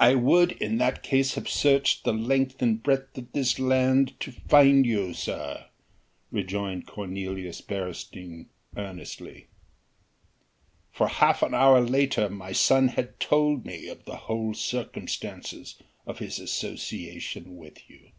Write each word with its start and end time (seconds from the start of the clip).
"I 0.00 0.16
would 0.16 0.50
in 0.60 0.78
that 0.78 1.04
case 1.04 1.36
have 1.36 1.48
searched 1.48 2.02
the 2.02 2.12
length 2.12 2.60
and 2.60 2.82
breadth 2.82 3.16
of 3.18 3.30
this 3.30 3.60
land 3.60 4.18
to 4.18 4.32
find 4.32 4.84
you, 4.84 5.14
sir," 5.14 5.66
rejoined 6.32 6.88
Cornelius 6.88 7.60
Beresteyn 7.60 8.46
earnestly, 8.76 9.46
"for 10.90 11.06
half 11.06 11.44
an 11.44 11.54
hour 11.54 11.80
later 11.80 12.28
my 12.28 12.50
son 12.50 12.88
had 12.88 13.20
told 13.20 13.64
me 13.64 13.94
the 14.06 14.16
whole 14.26 14.54
circumstances 14.54 15.76
of 16.04 16.18
his 16.18 16.40
association 16.40 17.56
with 17.56 17.88
you." 17.88 18.10